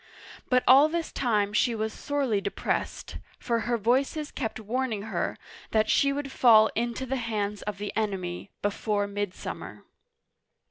But 0.49 0.63
all 0.67 0.89
this 0.89 1.11
time 1.11 1.53
she 1.53 1.75
was 1.75 1.93
sorely 1.93 2.41
depressed, 2.41 3.17
for 3.37 3.59
her 3.69 3.77
voices 3.77 4.31
kept 4.31 4.59
warning 4.59 5.03
her 5.03 5.37
that 5.69 5.91
she 5.91 6.11
would 6.11 6.31
fall 6.31 6.71
into 6.73 7.05
the 7.05 7.17
hands 7.17 7.61
of 7.61 7.77
the 7.77 7.95
enemy" 7.95 8.49
before 8.63 9.05
midsummer." 9.05 9.83